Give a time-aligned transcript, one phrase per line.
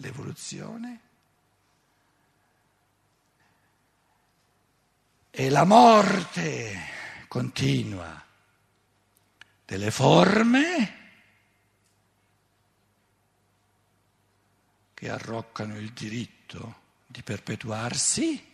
[0.00, 1.00] l'evoluzione
[5.30, 6.78] e la morte
[7.28, 8.26] continua
[9.64, 10.98] delle forme
[14.94, 18.48] che arroccano il diritto di perpetuarsi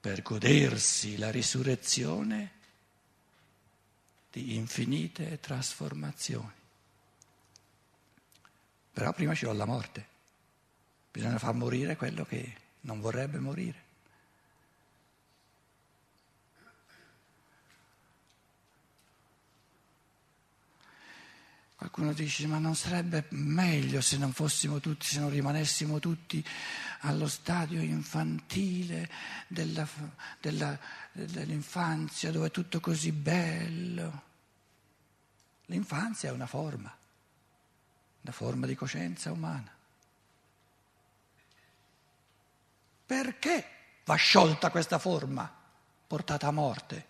[0.00, 2.58] per godersi la risurrezione
[4.30, 6.59] di infinite trasformazioni.
[8.92, 10.06] Però prima ci vuole la morte,
[11.10, 13.88] bisogna far morire quello che non vorrebbe morire.
[21.80, 26.44] Qualcuno dice, ma non sarebbe meglio se non fossimo tutti, se non rimanessimo tutti
[27.00, 29.08] allo stadio infantile
[29.46, 29.88] della,
[30.38, 30.78] della,
[31.12, 34.22] dell'infanzia, dove è tutto così bello.
[35.66, 36.94] L'infanzia è una forma,
[38.22, 39.72] una forma di coscienza umana.
[43.06, 43.64] Perché
[44.04, 45.52] va sciolta questa forma,
[46.06, 47.06] portata a morte?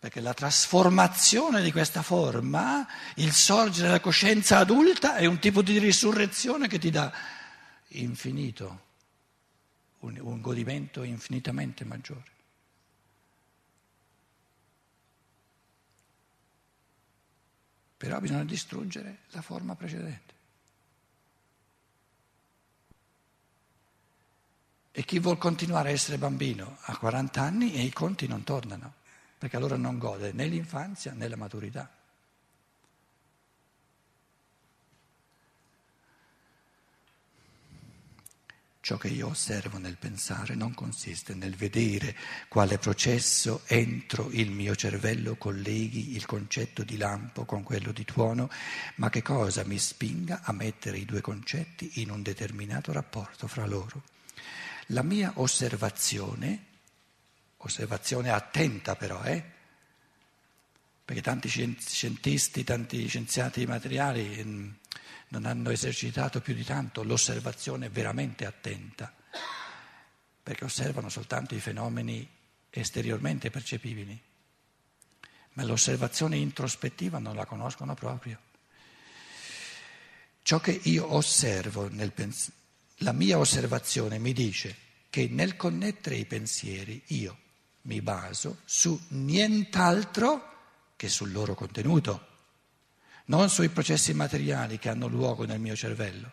[0.00, 5.78] Perché la trasformazione di questa forma, il sorgere della coscienza adulta, è un tipo di
[5.78, 7.12] risurrezione che ti dà
[7.88, 8.80] infinito,
[10.00, 12.38] un, un godimento infinitamente maggiore.
[18.00, 20.34] Però bisogna distruggere la forma precedente.
[24.90, 28.94] E chi vuol continuare a essere bambino a 40 anni e i conti non tornano
[29.36, 31.90] perché allora non gode né l'infanzia né la maturità.
[38.90, 42.16] Ciò che io osservo nel pensare non consiste nel vedere
[42.48, 48.50] quale processo entro il mio cervello colleghi il concetto di lampo con quello di tuono,
[48.96, 53.64] ma che cosa mi spinga a mettere i due concetti in un determinato rapporto fra
[53.64, 54.02] loro.
[54.86, 56.64] La mia osservazione
[57.58, 59.40] osservazione attenta però, eh?
[61.04, 64.68] perché tanti scientisti, tanti scienziati materiali mm,
[65.30, 69.12] non hanno esercitato più di tanto l'osservazione veramente attenta,
[70.42, 72.28] perché osservano soltanto i fenomeni
[72.70, 74.20] esteriormente percepibili,
[75.52, 78.38] ma l'osservazione introspettiva non la conoscono proprio.
[80.42, 82.58] Ciò che io osservo nel pensiero,
[83.02, 84.76] la mia osservazione mi dice
[85.10, 87.38] che nel connettere i pensieri io
[87.82, 90.48] mi baso su nient'altro
[90.96, 92.26] che sul loro contenuto,
[93.30, 96.32] non sui processi materiali che hanno luogo nel mio cervello.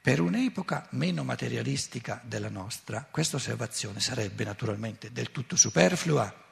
[0.00, 6.44] Per un'epoca meno materialistica della nostra, questa osservazione sarebbe naturalmente del tutto superflua,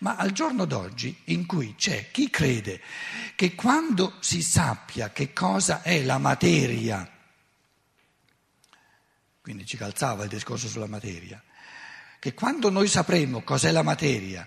[0.00, 2.80] ma al giorno d'oggi in cui c'è chi crede
[3.34, 7.10] che quando si sappia che cosa è la materia,
[9.40, 11.42] quindi ci calzava il discorso sulla materia,
[12.20, 14.46] che quando noi sapremo cos'è la materia,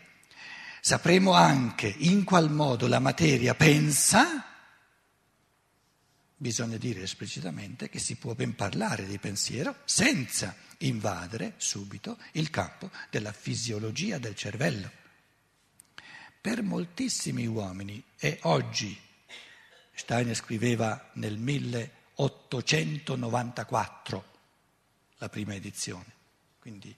[0.86, 4.46] sapremo anche in qual modo la materia pensa,
[6.36, 12.92] bisogna dire esplicitamente che si può ben parlare di pensiero senza invadere subito il campo
[13.10, 14.92] della fisiologia del cervello.
[16.42, 19.00] Per moltissimi uomini, e oggi,
[19.94, 24.32] Steiner scriveva nel 1894,
[25.20, 26.12] la prima edizione,
[26.60, 26.94] quindi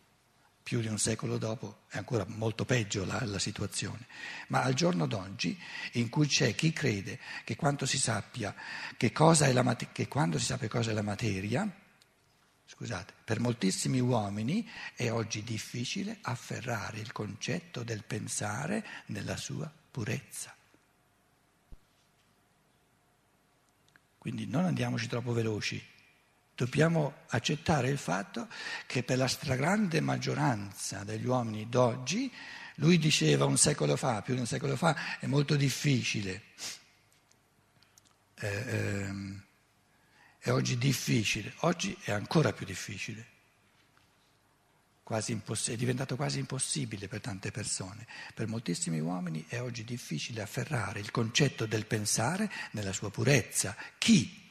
[0.66, 4.08] più di un secolo dopo è ancora molto peggio la, la, situazione.
[4.48, 5.56] Ma al giorno d'oggi,
[5.92, 8.56] in cui c'è chi crede che quando si sappia
[8.98, 11.72] che, cosa è la, che quando si sappia cosa è la materia,
[12.66, 20.52] scusate, per moltissimi uomini è oggi difficile afferrare il concetto del pensare nella sua purezza.
[24.18, 25.94] Quindi non andiamoci troppo veloci.
[26.56, 28.48] Dobbiamo accettare il fatto
[28.86, 32.32] che per la stragrande maggioranza degli uomini d'oggi,
[32.76, 36.44] lui diceva un secolo fa, più di un secolo fa, è molto difficile.
[38.36, 39.44] Eh, ehm,
[40.40, 43.34] è oggi difficile, oggi è ancora più difficile.
[45.28, 48.08] Imposs- è diventato quasi impossibile per tante persone.
[48.34, 53.76] Per moltissimi uomini è oggi difficile afferrare il concetto del pensare nella sua purezza.
[53.98, 54.45] Chi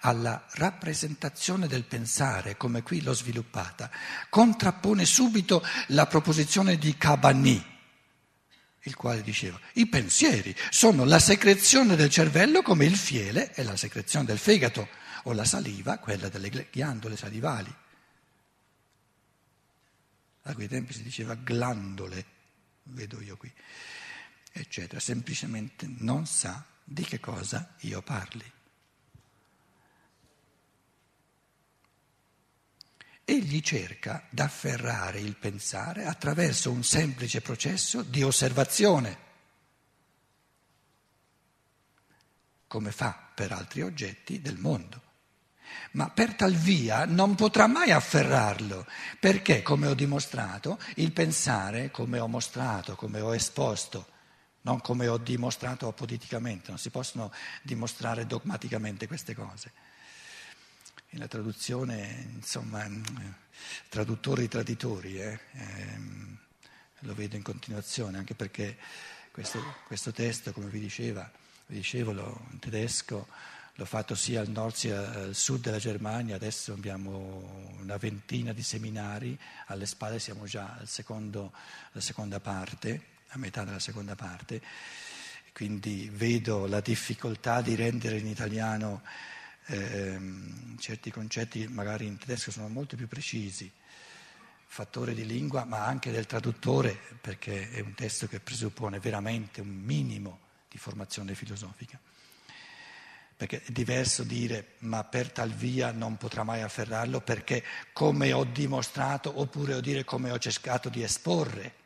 [0.00, 3.90] alla rappresentazione del pensare, come qui l'ho sviluppata,
[4.28, 7.74] contrappone subito la proposizione di Cabani,
[8.86, 13.76] il quale diceva i pensieri sono la secrezione del cervello come il fiele è la
[13.76, 14.88] secrezione del fegato
[15.24, 17.74] o la saliva, quella delle ghiandole salivali.
[20.42, 22.24] A quei tempi si diceva glandole,
[22.84, 23.52] vedo io qui.
[24.52, 28.52] eccetera, semplicemente non sa di che cosa io parli.
[33.28, 39.18] Egli cerca d'afferrare il pensare attraverso un semplice processo di osservazione,
[42.68, 45.02] come fa per altri oggetti del mondo.
[45.92, 48.86] Ma per tal via non potrà mai afferrarlo,
[49.18, 54.06] perché, come ho dimostrato, il pensare, come ho mostrato, come ho esposto,
[54.60, 57.32] non come ho dimostrato apoliticamente, non si possono
[57.62, 59.72] dimostrare dogmaticamente queste cose
[61.16, 63.02] la traduzione, insomma, mm,
[63.88, 66.38] traduttori traditori, eh, ehm,
[67.00, 68.76] lo vedo in continuazione, anche perché
[69.30, 71.30] questo, questo testo, come vi, diceva,
[71.66, 73.26] vi dicevo, lo, in tedesco
[73.78, 78.62] l'ho fatto sia al nord sia al sud della Germania, adesso abbiamo una ventina di
[78.62, 81.52] seminari, alle spalle siamo già al secondo,
[81.92, 84.62] alla seconda parte, a metà della seconda parte,
[85.52, 89.02] quindi vedo la difficoltà di rendere in italiano
[89.66, 93.70] ehm, certi concetti magari in tedesco sono molto più precisi,
[94.66, 99.68] fattore di lingua ma anche del traduttore perché è un testo che presuppone veramente un
[99.68, 101.98] minimo di formazione filosofica.
[103.36, 107.62] Perché è diverso dire ma per tal via non potrà mai afferrarlo perché
[107.92, 111.84] come ho dimostrato oppure o dire come ho cercato di esporre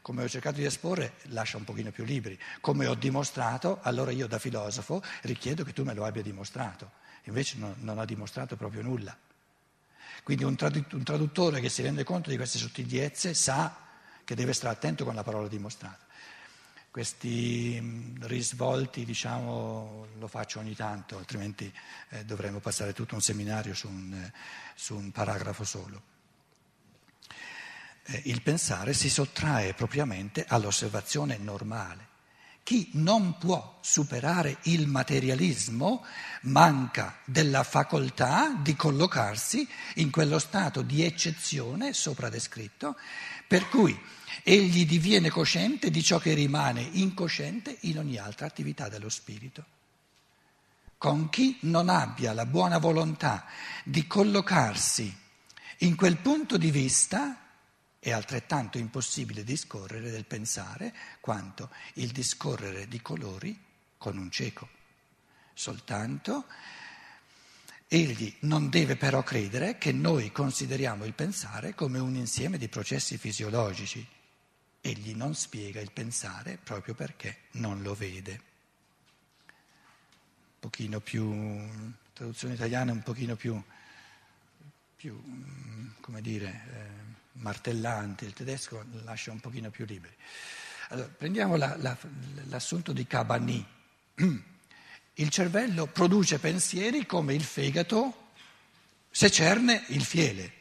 [0.00, 2.38] come ho cercato di esporre, lascia un pochino più libri.
[2.62, 6.92] Come ho dimostrato, allora io da filosofo richiedo che tu me lo abbia dimostrato
[7.24, 9.16] invece non, non ha dimostrato proprio nulla.
[10.22, 13.86] Quindi un, tradu- un traduttore che si rende conto di queste sottigliezze sa
[14.24, 16.06] che deve stare attento con la parola dimostrata.
[16.90, 21.72] Questi mm, risvolti, diciamo, lo faccio ogni tanto, altrimenti
[22.10, 24.32] eh, dovremmo passare tutto un seminario su un, eh,
[24.74, 26.02] su un paragrafo solo.
[28.02, 32.07] Eh, il pensare si sottrae propriamente all'osservazione normale.
[32.68, 36.04] Chi non può superare il materialismo
[36.42, 42.94] manca della facoltà di collocarsi in quello stato di eccezione sopra descritto,
[43.46, 43.98] per cui
[44.42, 49.64] egli diviene cosciente di ciò che rimane incosciente in ogni altra attività dello spirito.
[50.98, 53.46] Con chi non abbia la buona volontà
[53.82, 55.16] di collocarsi
[55.78, 57.47] in quel punto di vista,
[58.00, 63.58] è altrettanto impossibile discorrere del pensare quanto il discorrere di colori
[63.96, 64.68] con un cieco.
[65.52, 66.46] Soltanto
[67.88, 73.18] egli non deve però credere che noi consideriamo il pensare come un insieme di processi
[73.18, 74.06] fisiologici.
[74.80, 78.40] Egli non spiega il pensare proprio perché non lo vede.
[79.50, 81.66] Un pochino più,
[82.12, 83.60] traduzione italiana un pochino più,
[84.98, 85.18] più
[86.00, 86.62] come dire...
[86.74, 87.08] Eh,
[87.38, 90.14] martellante, il tedesco lascia un pochino più liberi.
[90.88, 91.96] Allora, prendiamo la, la,
[92.46, 93.66] l'assunto di Cabani.
[95.14, 98.28] Il cervello produce pensieri come il fegato
[99.10, 100.52] secerne il fiele.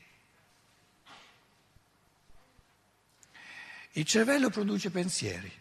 [3.91, 5.51] Il cervello produce pensieri.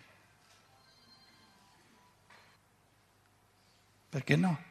[4.08, 4.62] Perché no?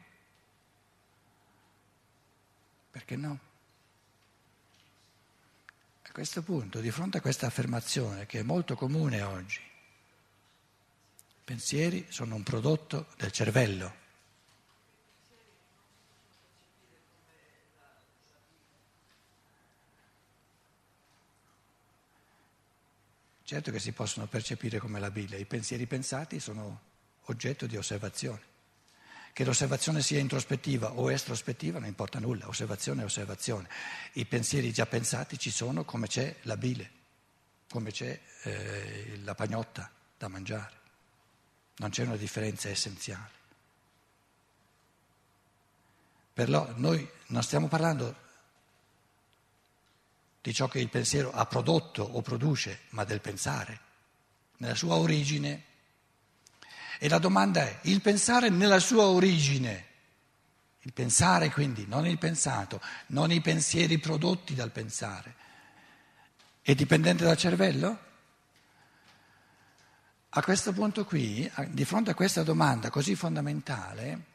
[2.90, 3.45] Perché no?
[6.16, 12.36] Questo punto, di fronte a questa affermazione che è molto comune oggi, i pensieri sono
[12.36, 13.94] un prodotto del cervello.
[23.44, 26.80] Certo che si possono percepire come la Bibbia, i pensieri pensati sono
[27.24, 28.55] oggetto di osservazione.
[29.36, 33.68] Che l'osservazione sia introspettiva o estrospettiva non importa nulla, osservazione è osservazione.
[34.14, 36.90] I pensieri già pensati ci sono come c'è la bile,
[37.70, 40.74] come c'è eh, la pagnotta da mangiare.
[41.76, 43.30] Non c'è una differenza essenziale.
[46.32, 48.16] Però noi non stiamo parlando
[50.42, 53.80] di ciò che il pensiero ha prodotto o produce, ma del pensare.
[54.60, 55.64] Nella sua origine
[57.00, 59.86] e la domanda è, il pensare nella sua origine,
[60.82, 65.36] il pensare quindi, non il pensato, non i pensieri prodotti dal pensare,
[66.62, 68.00] è dipendente dal cervello?
[70.30, 74.34] A questo punto qui, di fronte a questa domanda così fondamentale,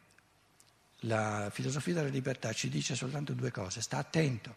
[1.01, 4.55] la filosofia della libertà ci dice soltanto due cose, sta attento.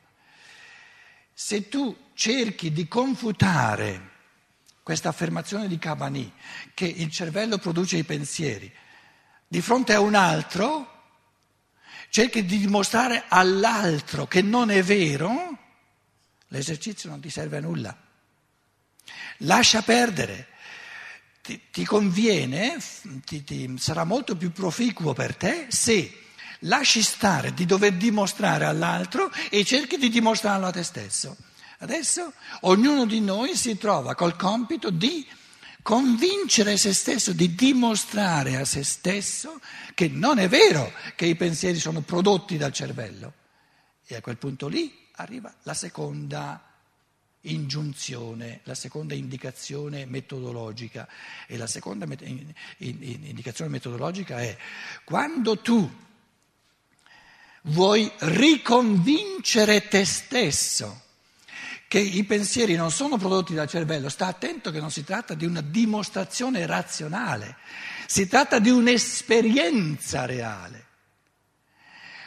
[1.32, 4.12] Se tu cerchi di confutare
[4.85, 6.31] questa affermazione di Cabani,
[6.75, 8.71] che il cervello produce i pensieri,
[9.49, 10.93] di fronte a un altro
[12.11, 15.59] cerchi di dimostrare all'altro che non è vero,
[16.49, 17.97] l'esercizio non ti serve a nulla.
[19.38, 20.49] Lascia perdere.
[21.41, 22.76] ti, ti conviene,
[23.25, 26.21] ti, ti, sarà molto più proficuo per te se
[26.61, 31.37] lasci stare di dover dimostrare all'altro e cerchi di dimostrarlo a te stesso.
[31.78, 35.26] Adesso ognuno di noi si trova col compito di
[35.83, 39.61] convincere se stesso, di dimostrare a se stesso
[39.95, 43.33] che non è vero che i pensieri sono prodotti dal cervello.
[44.07, 46.62] E a quel punto lì arriva la seconda
[47.43, 51.09] ingiunzione, la seconda indicazione metodologica.
[51.47, 54.57] E la seconda met- in, in, indicazione metodologica è
[55.04, 56.02] quando tu
[57.62, 61.02] vuoi riconvincere te stesso
[61.95, 65.47] che i pensieri non sono prodotti dal cervello, sta attento che non si tratta di
[65.47, 67.57] una dimostrazione razionale,
[68.07, 70.87] si tratta di un'esperienza reale.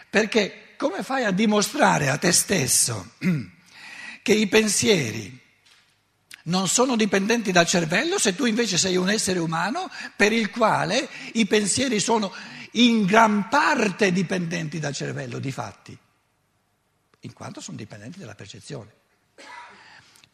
[0.09, 3.15] Perché come fai a dimostrare a te stesso
[4.23, 5.37] che i pensieri
[6.43, 11.09] non sono dipendenti dal cervello se tu invece sei un essere umano per il quale
[11.33, 12.33] i pensieri sono
[12.75, 15.97] in gran parte dipendenti dal cervello, di fatti,
[17.19, 18.97] in quanto sono dipendenti dalla percezione.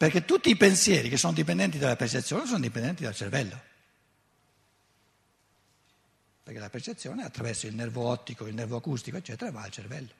[0.04, 3.58] Perché tutti i pensieri che sono dipendenti dalla percezione sono dipendenti dal cervello.
[6.42, 10.12] Perché la percezione attraverso il nervo ottico, il nervo acustico, eccetera, va al cervello.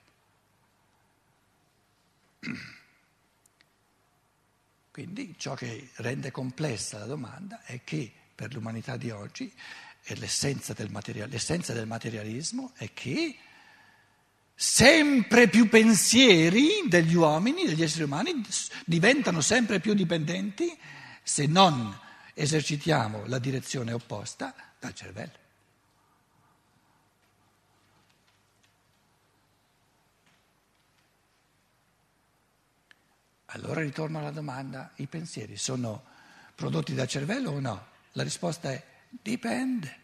[4.90, 9.52] Quindi ciò che rende complessa la domanda è che per l'umanità di oggi
[10.14, 13.36] l'essenza del, material, l'essenza del materialismo è che
[14.54, 18.44] sempre più pensieri degli uomini, degli esseri umani,
[18.84, 20.76] diventano sempre più dipendenti
[21.22, 21.98] se non
[22.34, 25.42] esercitiamo la direzione opposta dal cervello.
[33.46, 36.02] Allora ritorno alla domanda, i pensieri sono
[36.56, 37.86] prodotti dal cervello o no?
[38.12, 40.02] La risposta è dipende.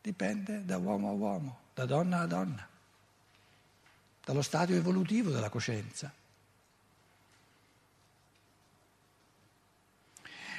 [0.00, 2.68] Dipende da uomo a uomo, da donna a donna,
[4.24, 6.12] dallo stadio evolutivo della coscienza.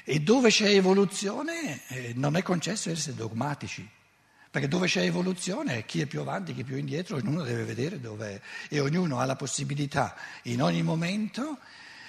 [0.03, 3.87] E dove c'è evoluzione eh, non è concesso essere dogmatici.
[4.51, 7.99] Perché dove c'è evoluzione, chi è più avanti, chi è più indietro, ognuno deve vedere
[7.99, 11.59] dove è e ognuno ha la possibilità in ogni momento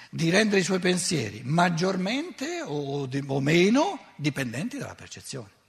[0.09, 5.60] di rendere i suoi pensieri maggiormente o, o meno dipendenti dalla percezione.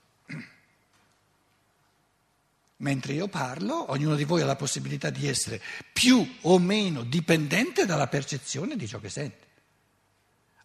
[2.83, 5.61] Mentre io parlo, ognuno di voi ha la possibilità di essere
[5.93, 9.51] più o meno dipendente dalla percezione di ciò che sente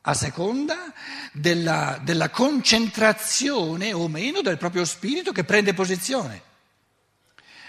[0.01, 0.93] a seconda
[1.33, 6.43] della, della concentrazione o meno del proprio spirito che prende posizione.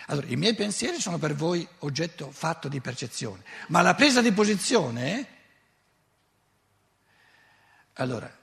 [0.07, 4.31] Allora, i miei pensieri sono per voi oggetto fatto di percezione, ma la presa di
[4.31, 5.27] posizione,
[7.93, 8.35] allora,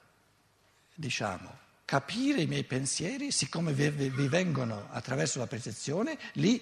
[0.94, 6.60] diciamo, capire i miei pensieri, siccome vi, vengono attraverso la percezione, lì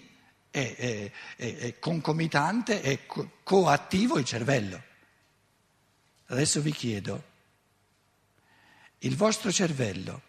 [0.50, 3.00] è, è, è, è concomitante, è
[3.42, 4.80] coattivo il cervello.
[6.26, 7.24] Adesso vi chiedo,
[8.98, 10.22] il vostro cervello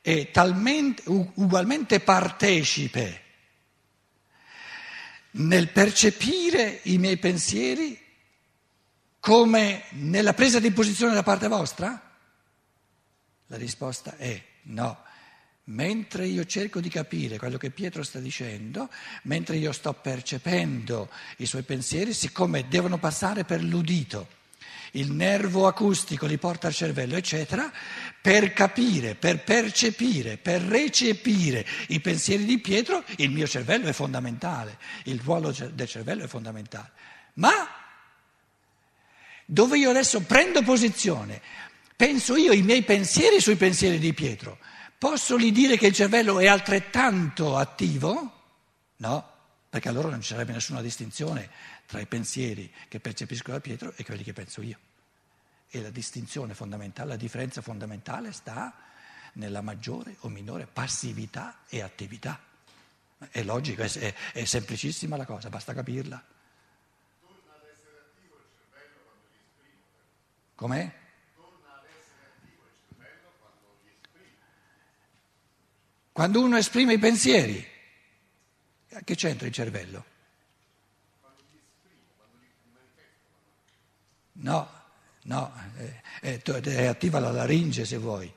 [0.00, 3.20] è talmente, ugualmente partecipe
[5.32, 7.98] nel percepire i miei pensieri
[9.20, 12.11] come nella presa di posizione da parte vostra?
[13.52, 15.04] La risposta è no.
[15.64, 18.88] Mentre io cerco di capire quello che Pietro sta dicendo,
[19.24, 24.26] mentre io sto percependo i suoi pensieri, siccome devono passare per l'udito,
[24.92, 27.70] il nervo acustico li porta al cervello, eccetera,
[28.22, 34.78] per capire, per percepire, per recepire i pensieri di Pietro, il mio cervello è fondamentale,
[35.04, 36.90] il ruolo del cervello è fondamentale.
[37.34, 37.68] Ma
[39.44, 41.70] dove io adesso prendo posizione,
[42.02, 44.58] penso io i miei pensieri sui pensieri di Pietro,
[44.98, 48.40] posso gli dire che il cervello è altrettanto attivo?
[48.96, 49.28] No,
[49.70, 51.48] perché allora non ci sarebbe nessuna distinzione
[51.86, 54.78] tra i pensieri che percepisco da Pietro e quelli che penso io.
[55.68, 58.74] E la distinzione fondamentale, la differenza fondamentale sta
[59.34, 62.40] nella maggiore o minore passività e attività.
[63.30, 66.20] È logico, è, è semplicissima la cosa, basta capirla.
[67.20, 69.86] Torna ad essere attivo il cervello quando li esprimo.
[70.56, 71.00] Com'è?
[71.34, 74.42] Torna ad essere attivo il cervello quando li esprimo.
[76.12, 77.66] Quando uno esprime i pensieri,
[79.04, 80.04] che c'entra il cervello?
[84.34, 84.70] No,
[85.22, 85.52] no,
[86.20, 88.32] è, è attiva la laringe se vuoi.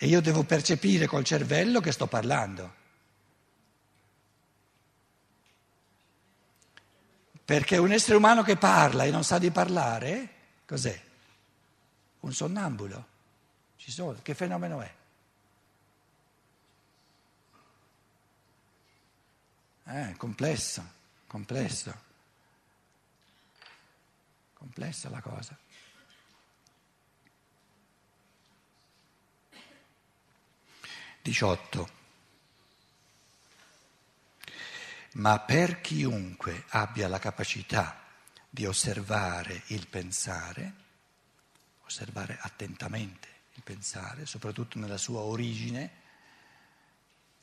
[0.00, 2.74] E io devo percepire col cervello che sto parlando.
[7.44, 10.36] Perché un essere umano che parla e non sa di parlare
[10.68, 11.00] Cos'è?
[12.20, 13.06] Un sonnambulo?
[13.76, 14.18] Sono.
[14.20, 14.94] Che fenomeno è?
[19.90, 20.86] Eh, complesso,
[21.26, 22.06] complesso.
[24.52, 25.56] Complessa la cosa.
[31.22, 31.96] Diciotto.
[35.14, 38.04] Ma per chiunque abbia la capacità
[38.50, 40.74] di osservare il pensare,
[41.84, 45.90] osservare attentamente il pensare, soprattutto nella sua origine,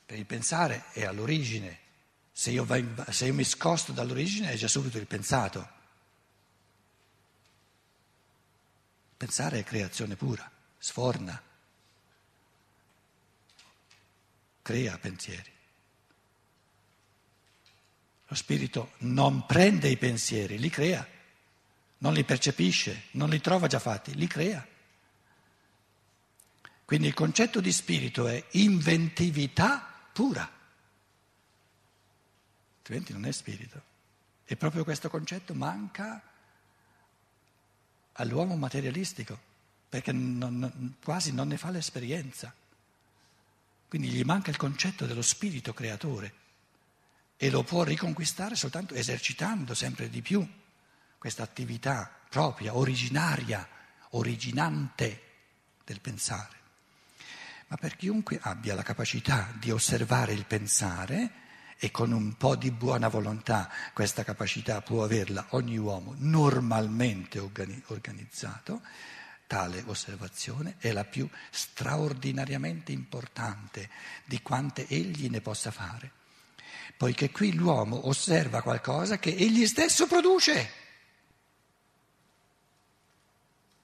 [0.06, 1.85] per il pensare è all'origine,
[2.38, 2.66] se io,
[3.08, 5.66] se io mi scosto dall'origine è già subito il pensato.
[9.16, 11.42] Pensare è creazione pura, sforna,
[14.60, 15.50] crea pensieri.
[18.26, 21.08] Lo spirito non prende i pensieri, li crea,
[21.98, 24.66] non li percepisce, non li trova già fatti, li crea.
[26.84, 30.55] Quindi il concetto di spirito è inventività pura,
[32.86, 33.82] altrimenti non è spirito.
[34.44, 36.22] E proprio questo concetto manca
[38.12, 39.38] all'uomo materialistico,
[39.88, 42.54] perché non, quasi non ne fa l'esperienza.
[43.88, 46.44] Quindi gli manca il concetto dello spirito creatore
[47.36, 50.46] e lo può riconquistare soltanto esercitando sempre di più
[51.18, 53.66] questa attività propria, originaria,
[54.10, 55.22] originante
[55.84, 56.54] del pensare.
[57.66, 61.44] Ma per chiunque abbia la capacità di osservare il pensare,
[61.78, 68.82] e con un po' di buona volontà questa capacità può averla ogni uomo normalmente organizzato,
[69.46, 73.88] tale osservazione è la più straordinariamente importante
[74.24, 76.10] di quante egli ne possa fare,
[76.96, 80.84] poiché qui l'uomo osserva qualcosa che egli stesso produce.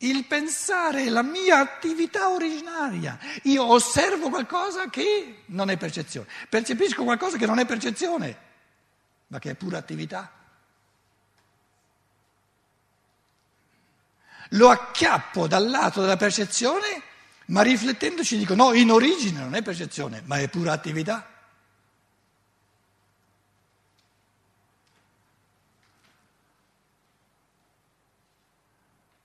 [0.02, 3.18] Il pensare è la mia attività originaria.
[3.44, 8.36] Io osservo qualcosa che non è percezione, percepisco qualcosa che non è percezione,
[9.28, 10.30] ma che è pura attività.
[14.50, 17.02] Lo acchiappo dal lato della percezione,
[17.46, 21.31] ma riflettendoci dico no, in origine non è percezione, ma è pura attività.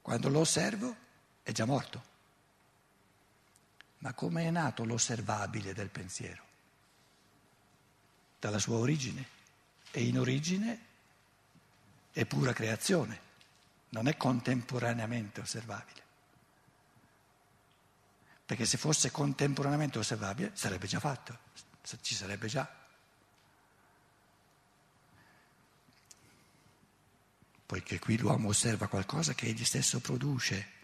[0.08, 0.96] Quando lo osservo
[1.43, 2.02] è già morto.
[3.98, 6.43] Ma come è nato l'osservabile del pensiero?
[8.39, 9.28] Dalla sua origine.
[9.91, 10.80] E in origine
[12.13, 13.20] è pura creazione,
[13.89, 16.02] non è contemporaneamente osservabile.
[18.46, 21.38] Perché se fosse contemporaneamente osservabile sarebbe già fatto,
[22.00, 22.87] ci sarebbe già.
[27.68, 30.76] Poiché qui l'uomo osserva qualcosa che egli stesso produce.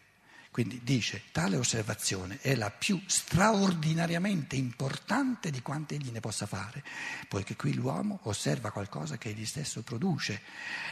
[0.52, 6.84] Quindi dice, tale osservazione è la più straordinariamente importante di quante egli ne possa fare,
[7.28, 10.42] poiché qui l'uomo osserva qualcosa che egli stesso produce.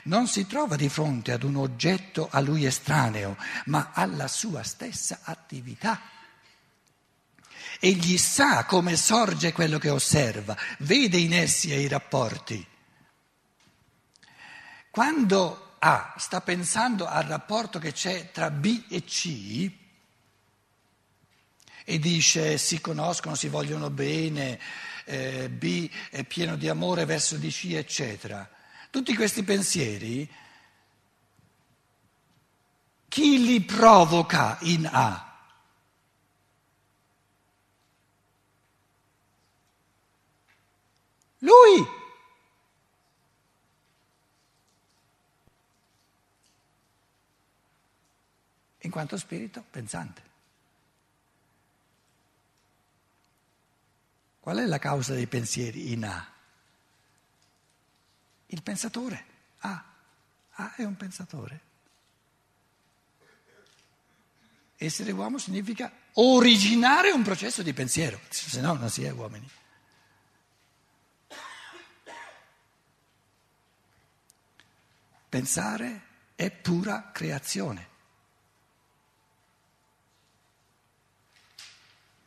[0.06, 5.20] Non si trova di fronte ad un oggetto a lui estraneo, ma alla sua stessa
[5.24, 6.02] attività.
[7.80, 12.66] Egli sa come sorge quello che osserva, vede in essi i rapporti.
[14.90, 19.72] Quando a sta pensando al rapporto che c'è tra B e C
[21.84, 24.60] e dice si conoscono, si vogliono bene,
[25.06, 28.48] eh, B è pieno di amore verso di C, eccetera.
[28.92, 30.30] Tutti questi pensieri,
[33.08, 35.30] chi li provoca in A?
[41.40, 42.00] Lui!
[48.82, 50.30] In quanto spirito pensante.
[54.40, 56.28] Qual è la causa dei pensieri in A?
[58.48, 59.26] Il pensatore.
[59.60, 59.86] A.
[60.54, 61.70] A è un pensatore.
[64.78, 69.48] Essere uomo significa originare un processo di pensiero, se no non si è uomini.
[75.30, 76.02] Pensare
[76.34, 77.91] è pura creazione.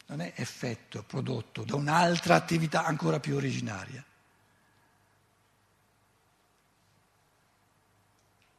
[0.07, 4.05] Non è effetto prodotto da un'altra attività ancora più originaria.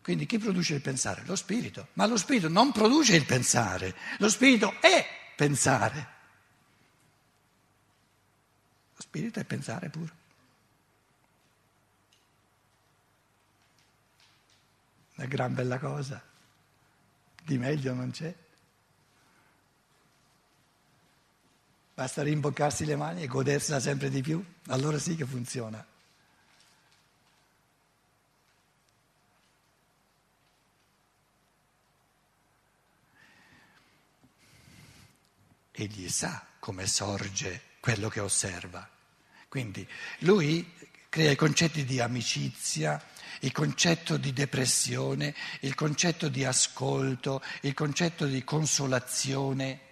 [0.02, 1.24] Quindi chi produce il pensare?
[1.26, 5.04] Lo spirito, ma lo spirito non produce il pensare, lo spirito è
[5.36, 6.14] pensare.
[8.96, 10.14] Lo spirito è pensare puro.
[15.16, 16.22] Una gran bella cosa.
[17.44, 18.45] Di meglio non c'è.
[21.96, 25.84] Basta rimboccarsi le mani e godersela sempre di più, allora sì che funziona.
[35.72, 38.90] Egli sa come sorge quello che osserva.
[39.48, 39.88] Quindi
[40.20, 40.70] lui
[41.08, 43.02] crea i concetti di amicizia,
[43.40, 49.85] il concetto di depressione, il concetto di ascolto, il concetto di consolazione,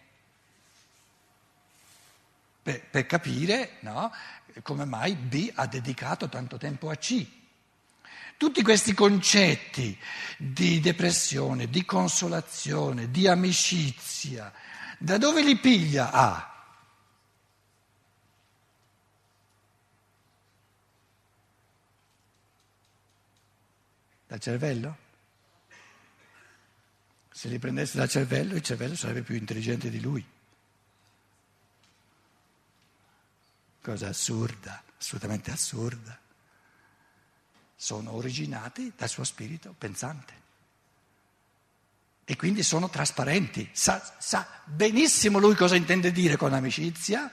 [2.63, 4.11] per, per capire no,
[4.61, 7.27] come mai B ha dedicato tanto tempo a C.
[8.37, 9.97] Tutti questi concetti
[10.37, 14.51] di depressione, di consolazione, di amicizia,
[14.97, 16.47] da dove li piglia A?
[24.25, 24.97] Dal cervello?
[27.29, 30.32] Se li prendesse dal cervello, il cervello sarebbe più intelligente di lui.
[33.83, 36.17] Cosa assurda, assolutamente assurda.
[37.75, 40.41] Sono originati dal suo spirito pensante.
[42.25, 47.29] E quindi sono trasparenti, sa, sa benissimo lui cosa intende dire con amicizia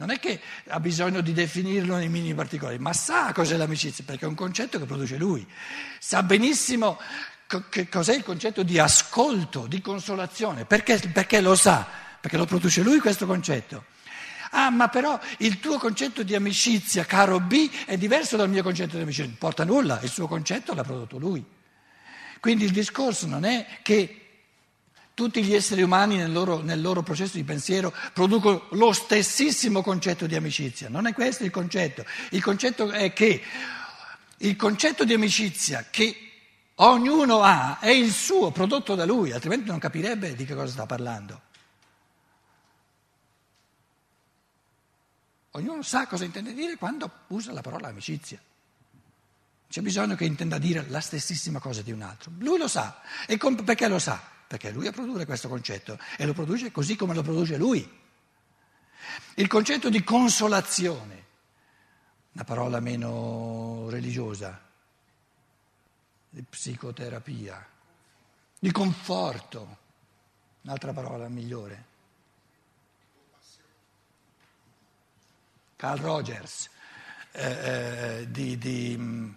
[0.00, 4.24] non è che ha bisogno di definirlo nei minimi particolari, ma sa cos'è l'amicizia, perché
[4.24, 5.46] è un concetto che produce lui.
[5.98, 6.98] Sa benissimo
[7.68, 11.86] che cos'è il concetto di ascolto, di consolazione, perché, perché lo sa,
[12.18, 13.84] perché lo produce lui questo concetto.
[14.50, 18.96] Ah, ma però il tuo concetto di amicizia, caro B, è diverso dal mio concetto
[18.96, 19.24] di amicizia.
[19.24, 21.44] Non importa nulla, il suo concetto l'ha prodotto lui.
[22.40, 24.16] Quindi il discorso non è che
[25.14, 30.26] tutti gli esseri umani nel loro, nel loro, processo di pensiero producono lo stessissimo concetto
[30.26, 30.88] di amicizia.
[30.88, 32.04] Non è questo il concetto.
[32.30, 33.42] Il concetto è che
[34.38, 36.16] il concetto di amicizia che
[36.76, 40.86] ognuno ha è il suo, prodotto da lui, altrimenti non capirebbe di che cosa sta
[40.86, 41.42] parlando.
[45.52, 48.40] Ognuno sa cosa intende dire quando usa la parola amicizia.
[49.68, 52.32] C'è bisogno che intenda dire la stessissima cosa di un altro.
[52.38, 53.02] Lui lo sa.
[53.26, 54.38] E perché lo sa?
[54.50, 57.88] perché lui a produrre questo concetto e lo produce così come lo produce lui.
[59.36, 61.24] Il concetto di consolazione,
[62.32, 64.60] una parola meno religiosa,
[66.30, 67.64] di psicoterapia,
[68.58, 69.76] di conforto,
[70.62, 71.84] un'altra parola migliore.
[75.80, 76.68] Carl Rogers,
[77.32, 79.32] eh, eh, di, di mm,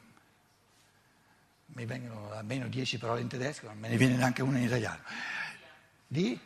[1.67, 5.01] mi vengono almeno dieci parole in tedesco, non me ne viene neanche una in italiano.
[6.05, 6.37] Di?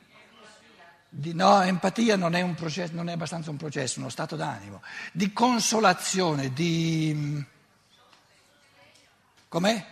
[1.09, 5.33] Di, no, empatia non è, processo, non è abbastanza un processo, uno stato d'animo, di
[5.33, 7.43] consolazione, di...
[9.47, 9.85] Com'è?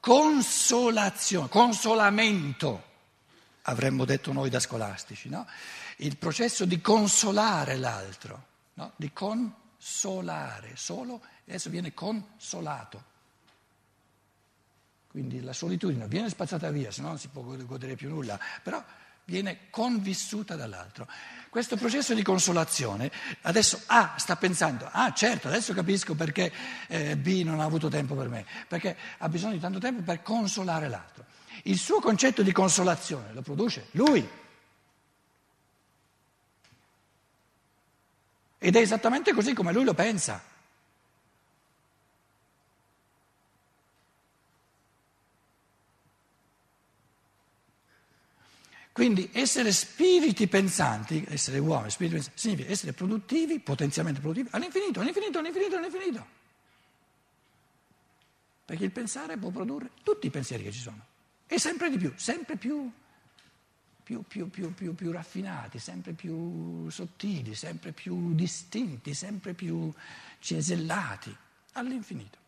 [0.00, 2.87] Consolazione, consolamento,
[3.68, 5.46] avremmo detto noi da scolastici, no?
[5.98, 8.92] Il processo di consolare l'altro, no?
[8.96, 13.16] di consolare solare, solo, adesso viene consolato.
[15.08, 18.84] Quindi la solitudine viene spazzata via, se no non si può godere più nulla, però
[19.24, 21.06] viene convissuta dall'altro.
[21.48, 23.10] Questo processo di consolazione,
[23.42, 26.52] adesso A sta pensando, ah certo, adesso capisco perché
[26.88, 30.22] eh, B non ha avuto tempo per me, perché ha bisogno di tanto tempo per
[30.22, 31.24] consolare l'altro.
[31.64, 34.26] Il suo concetto di consolazione lo produce lui.
[38.58, 40.42] Ed è esattamente così come lui lo pensa.
[48.98, 55.38] Quindi essere spiriti pensanti, essere uomini, spiriti pensanti, significa essere produttivi, potenzialmente produttivi, all'infinito, all'infinito,
[55.38, 56.26] all'infinito, all'infinito.
[58.64, 61.16] Perché il pensare può produrre tutti i pensieri che ci sono.
[61.48, 62.92] E sempre di più, sempre più
[64.08, 69.92] più, più, più, raffinati, sempre più sottili, sempre più distinti, sempre più
[70.38, 71.36] cesellati,
[71.72, 72.38] all'infinito.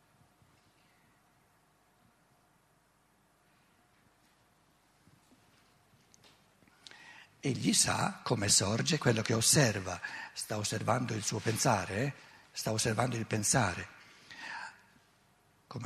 [7.41, 10.01] Egli sa come sorge quello che osserva,
[10.33, 12.13] sta osservando il suo pensare, eh?
[12.53, 13.89] sta osservando il pensare,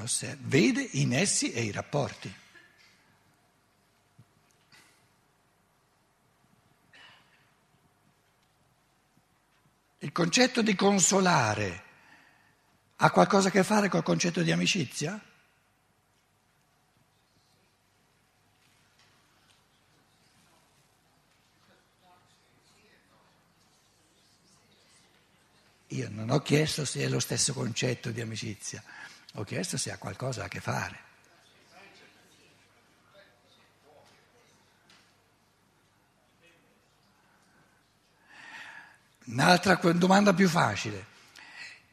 [0.02, 2.42] osserva, vede in essi e i rapporti.
[10.04, 11.82] Il concetto di consolare
[12.96, 15.18] ha qualcosa a che fare col concetto di amicizia?
[25.86, 28.84] Io non ho chiesto se è lo stesso concetto di amicizia,
[29.36, 31.13] Ho chiesto se ha qualcosa a che fare.
[39.24, 41.12] Un'altra domanda più facile.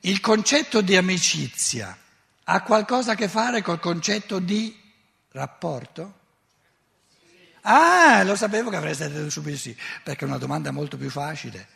[0.02, 1.98] Il concetto di amicizia
[2.44, 4.78] ha qualcosa a che fare col concetto di
[5.32, 6.20] rapporto?
[7.62, 11.68] Ah, lo sapevo che avreste detto subito sì, perché è una domanda molto più facile,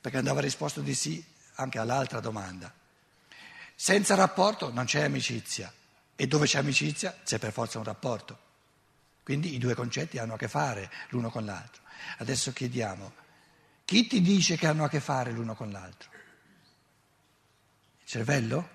[0.00, 2.72] perché andava risposto di sì anche all'altra domanda.
[3.76, 5.72] Senza rapporto non c'è amicizia
[6.16, 8.38] e dove c'è amicizia c'è per forza un rapporto.
[9.22, 11.82] Quindi i due concetti hanno a che fare l'uno con l'altro.
[12.18, 13.12] Adesso chiediamo,
[13.84, 16.10] chi ti dice che hanno a che fare l'uno con l'altro?
[18.02, 18.68] Il cervello?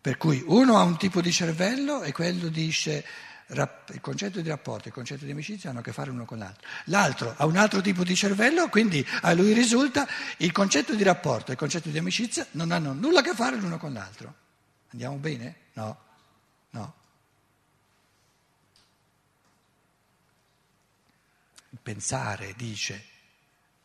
[0.00, 3.04] Per cui uno ha un tipo di cervello e quello dice
[3.52, 6.68] il concetto di rapporto il concetto di amicizia hanno a che fare l'uno con l'altro.
[6.84, 10.06] L'altro ha un altro tipo di cervello, quindi a lui risulta
[10.38, 13.56] il concetto di rapporto e il concetto di amicizia non hanno nulla a che fare
[13.56, 14.34] l'uno con l'altro.
[14.90, 15.56] Andiamo bene?
[15.72, 16.08] No.
[21.56, 23.04] Il pensare dice,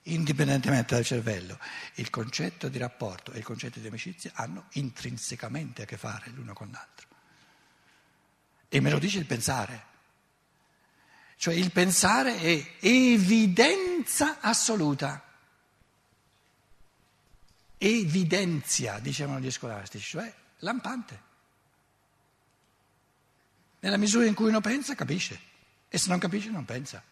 [0.03, 1.59] indipendentemente dal cervello,
[1.95, 6.53] il concetto di rapporto e il concetto di amicizia hanno intrinsecamente a che fare l'uno
[6.53, 7.07] con l'altro.
[8.69, 9.93] E me lo dice il pensare.
[11.37, 15.23] Cioè il pensare è evidenza assoluta.
[17.77, 21.21] Evidenzia, dicevano gli scolastici, cioè lampante.
[23.79, 25.39] Nella misura in cui uno pensa, capisce.
[25.89, 27.03] E se non capisce, non pensa.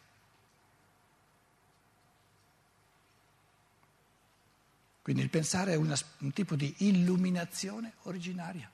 [5.03, 8.71] Quindi il pensare è una, un tipo di illuminazione originaria.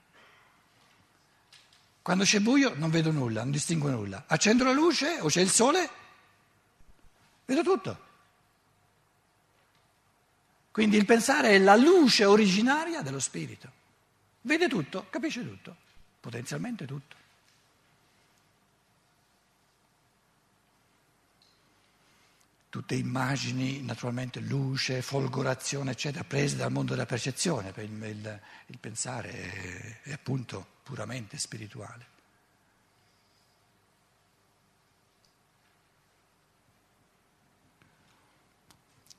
[2.00, 4.24] Quando c'è buio non vedo nulla, non distingo nulla.
[4.28, 5.90] Accendo la luce o c'è il sole,
[7.44, 8.08] vedo tutto.
[10.70, 13.68] Quindi il pensare è la luce originaria dello spirito.
[14.42, 15.76] Vede tutto, capisce tutto,
[16.20, 17.16] potenzialmente tutto.
[22.70, 29.30] Tutte immagini, naturalmente luce, folgorazione, eccetera, prese dal mondo della percezione, il, il, il pensare
[29.30, 32.06] è, è appunto puramente spirituale.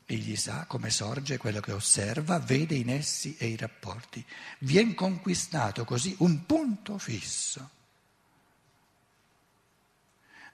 [0.06, 4.26] Egli sa come sorge quello che osserva, vede in essi e i rapporti.
[4.60, 7.80] Vien conquistato così un punto fisso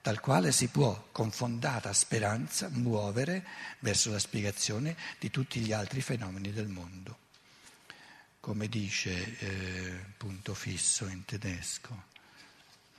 [0.00, 3.44] dal quale si può con fondata speranza muovere
[3.80, 7.26] verso la spiegazione di tutti gli altri fenomeni del mondo.
[8.40, 12.04] Come dice eh, punto fisso in tedesco,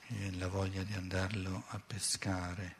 [0.08, 2.78] eh, la voglia di andarlo a pescare.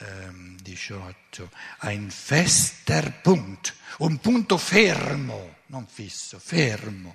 [0.00, 7.14] 18, ein fester Punkt, un punto fermo, non fisso, fermo.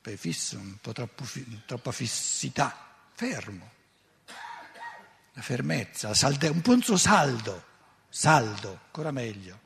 [0.00, 1.24] Per fisso un po' troppo,
[1.64, 3.75] troppa fissità, fermo
[5.36, 7.64] la fermezza, la salde, un punto saldo,
[8.08, 9.60] saldo, ancora meglio,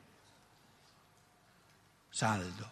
[2.09, 2.71] saldo,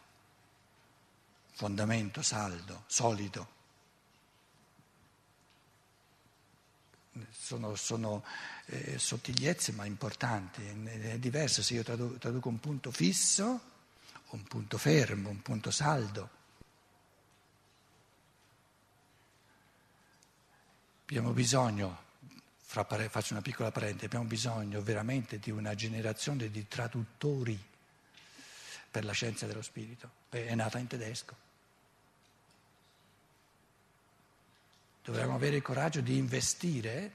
[1.54, 3.58] fondamento saldo, solido.
[7.32, 8.24] Sono, sono
[8.66, 13.62] eh, sottigliezze ma importanti, è diverso se io traduco, traduco un punto fisso,
[14.32, 16.30] un punto fermo, un punto saldo.
[21.04, 22.08] Abbiamo bisogno
[22.86, 27.60] pare, faccio una piccola parentesi, abbiamo bisogno veramente di una generazione di traduttori
[28.92, 30.10] per la scienza dello spirito.
[30.30, 31.36] È nata in tedesco.
[35.04, 37.14] Dovremmo avere il coraggio di investire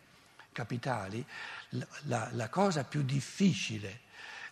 [0.51, 1.25] capitali.
[1.71, 4.01] La, la, la cosa più difficile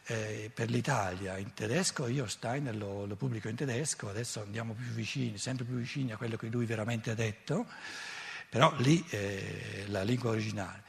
[0.04, 4.86] eh, per l'Italia in tedesco, io Steiner lo, lo pubblico in tedesco, adesso andiamo più
[4.86, 7.66] vicini, sempre più vicini a quello che lui veramente ha detto
[8.52, 10.82] però lì è la lingua originale.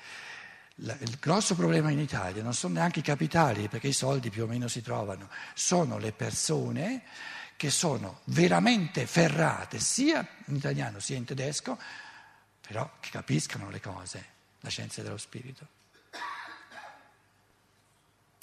[0.76, 4.47] il grosso problema in Italia non sono neanche i capitali, perché i soldi più o
[4.47, 7.04] meno si trovano, sono le persone
[7.56, 11.80] che sono veramente ferrate, sia in italiano sia in tedesco,
[12.67, 14.26] però che capiscano le cose,
[14.60, 15.65] la scienza dello spirito.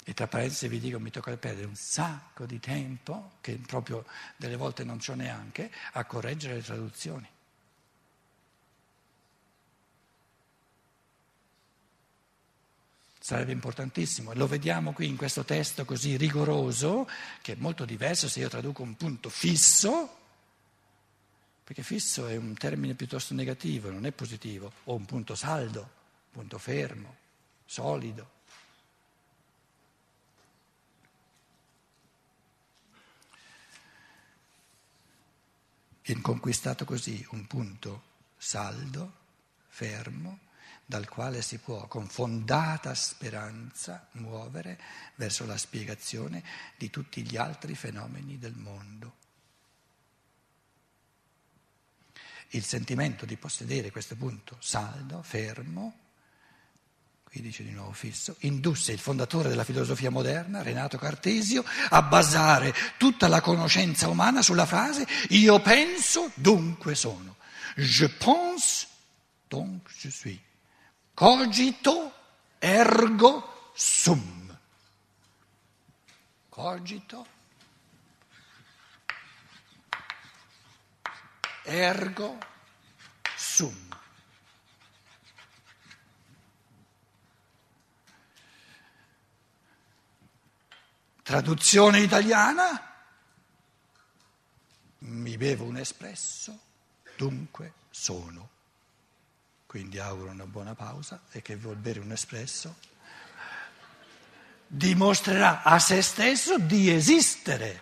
[0.03, 4.03] E tra parentesi vi dico, mi tocca perdere un sacco di tempo, che proprio
[4.35, 7.29] delle volte non c'ho neanche, a correggere le traduzioni.
[13.31, 14.33] sarebbe importantissimo.
[14.33, 17.07] Lo vediamo qui in questo testo così rigoroso,
[17.41, 20.17] che è molto diverso se io traduco un punto fisso,
[21.63, 26.31] perché fisso è un termine piuttosto negativo, non è positivo, o un punto saldo, un
[26.31, 27.15] punto fermo,
[27.63, 28.29] solido.
[36.03, 38.03] Viene conquistato così un punto
[38.35, 39.13] saldo,
[39.69, 40.49] fermo,
[40.91, 44.77] dal quale si può con fondata speranza muovere
[45.15, 46.43] verso la spiegazione
[46.77, 49.15] di tutti gli altri fenomeni del mondo.
[52.49, 55.97] Il sentimento di possedere questo punto saldo, fermo,
[57.23, 62.75] qui dice di nuovo fisso, indusse il fondatore della filosofia moderna, Renato Cartesio, a basare
[62.97, 67.37] tutta la conoscenza umana sulla frase io penso, dunque sono.
[67.77, 68.87] Je pense,
[69.47, 70.49] donc je suis.
[71.13, 72.13] Cogito,
[72.59, 74.57] ergo sum.
[76.49, 77.27] Cogito,
[81.63, 82.37] ergo
[83.35, 83.89] sum.
[91.23, 92.89] Traduzione italiana?
[94.99, 96.59] Mi bevo un espresso,
[97.15, 98.49] dunque sono.
[99.71, 102.75] Quindi auguro una buona pausa e che vuol bere un espresso
[104.67, 107.81] dimostrerà a se stesso di esistere,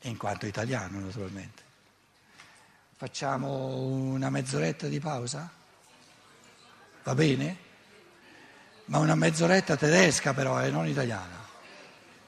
[0.00, 1.62] in quanto italiano naturalmente.
[2.96, 5.48] Facciamo una mezz'oretta di pausa?
[7.04, 7.56] Va bene?
[8.86, 11.45] Ma una mezz'oretta tedesca però, e eh, non italiana.